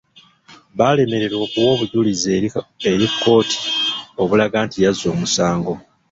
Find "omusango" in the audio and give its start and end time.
5.15-5.73